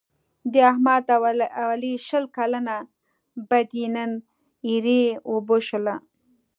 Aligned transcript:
د 0.51 0.53
احمد 0.71 1.03
او 1.15 1.21
علي 1.71 1.93
شل 2.07 2.25
کلنه 2.37 2.75
بدي 3.49 3.85
نن 3.95 4.11
ایرې 4.67 5.03
اوبه 5.29 5.57
شوله. 5.67 5.95